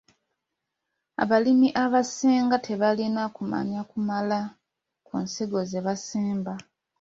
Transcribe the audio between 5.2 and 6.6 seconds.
nsigo ze basimba.